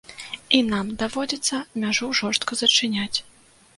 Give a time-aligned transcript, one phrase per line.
[0.59, 3.17] І нам даводзіцца мяжу жорстка зачыняць.